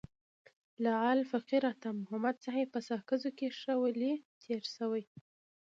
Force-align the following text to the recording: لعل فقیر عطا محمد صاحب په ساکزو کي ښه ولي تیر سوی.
لعل 0.83 1.19
فقیر 1.31 1.63
عطا 1.71 1.91
محمد 2.01 2.35
صاحب 2.45 2.67
په 2.75 2.79
ساکزو 2.89 3.29
کي 3.37 3.47
ښه 3.59 3.73
ولي 3.83 4.13
تیر 4.41 4.63
سوی. 4.77 5.03